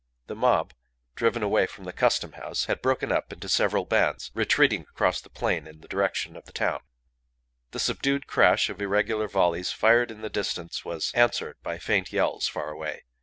[0.25, 0.73] The mob,
[1.13, 5.29] driven away from the Custom House, had broken up into several bands, retreating across the
[5.29, 6.79] plain in the direction of the town.
[7.69, 12.47] The subdued crash of irregular volleys fired in the distance was answered by faint yells
[12.47, 13.03] far away.